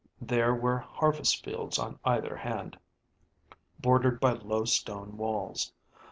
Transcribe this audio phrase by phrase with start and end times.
[0.19, 2.79] There were harvest fields on either hand,
[3.79, 5.73] bordered by low stone walls.